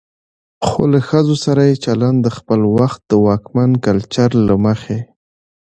خو 0.67 0.81
له 0.93 0.99
ښځو 1.07 1.35
سره 1.45 1.61
يې 1.69 1.75
چلن 1.85 2.15
د 2.21 2.27
خپل 2.37 2.61
وخت 2.77 3.01
د 3.09 3.13
واکمن 3.25 3.71
کلچر 3.85 4.29
له 4.47 4.55
مخې 4.65 4.99